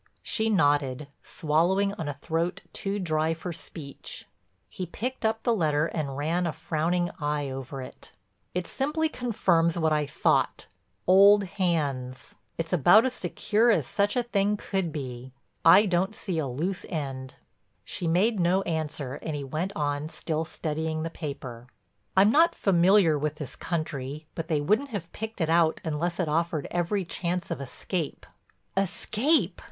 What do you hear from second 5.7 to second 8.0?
and ran a frowning eye over